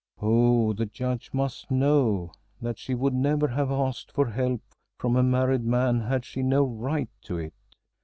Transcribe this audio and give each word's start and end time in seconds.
Oh, 0.19 0.73
the 0.73 0.87
Judge 0.87 1.31
must 1.31 1.69
know 1.69 2.31
that 2.59 2.79
she 2.79 2.95
would 2.95 3.13
never 3.13 3.47
have 3.49 3.69
asked 3.69 4.11
for 4.11 4.31
help 4.31 4.63
from 4.97 5.15
a 5.15 5.21
married 5.21 5.63
man 5.63 5.99
had 5.99 6.25
she 6.25 6.41
no 6.41 6.63
right 6.63 7.11
to 7.21 7.37
it. 7.37 7.53